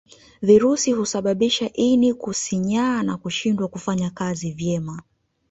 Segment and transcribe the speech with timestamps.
[0.41, 5.01] Virusi husababisha ini kusinyaa na kushindwa kufanya kazi vyema